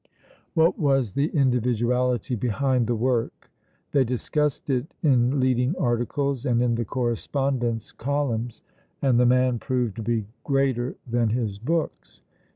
[0.55, 3.51] What was the individuality behind the work?
[3.91, 8.63] They discussed it in leading articles and in the correspondence columns,
[8.99, 12.23] and the man proved to be greater than his books.